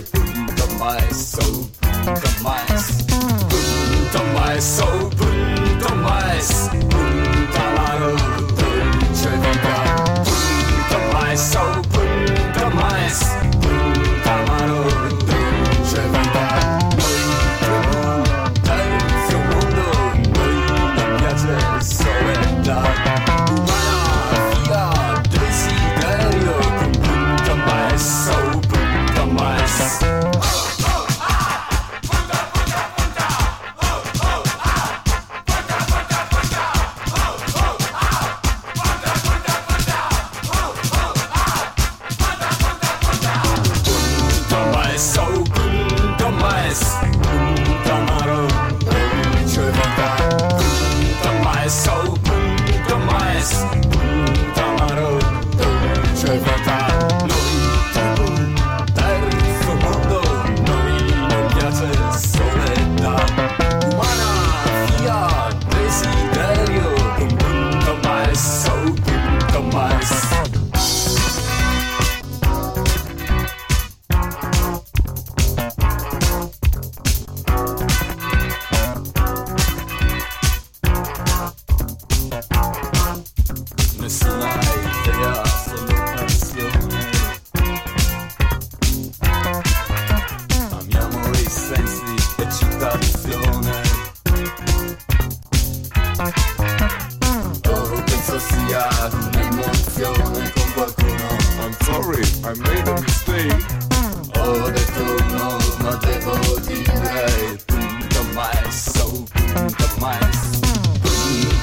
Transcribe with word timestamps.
within 0.00 0.46
the 0.46 0.76
my 0.78 0.98
soul. 1.10 1.79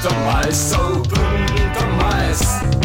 the 0.02 0.10
mice, 0.10 0.74
open 0.74 1.46
the 1.74 1.86
mice. 1.98 2.77